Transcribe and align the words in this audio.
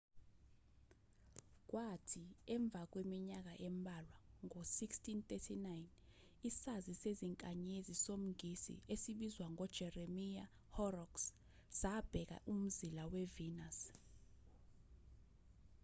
kwathi 1.69 2.23
emva 2.55 2.81
kweminyaka 2.91 3.53
embalwa 3.67 4.19
ngo-1639 4.43 5.57
isazi 6.49 6.93
sezinkanyezi 7.03 7.93
somngisi 8.03 8.75
esibizwa 8.93 9.47
ngo-jeremiya 9.53 10.45
horrocks 10.77 11.23
sabheka 11.79 12.37
umzila 12.53 13.03
we-venus 13.11 13.77